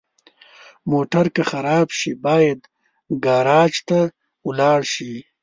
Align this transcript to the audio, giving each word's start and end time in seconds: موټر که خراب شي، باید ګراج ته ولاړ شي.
موټر 0.91 1.25
که 1.35 1.43
خراب 1.51 1.87
شي، 1.97 2.11
باید 2.25 2.59
ګراج 3.25 3.73
ته 3.89 3.99
ولاړ 4.47 4.81
شي. 4.93 5.13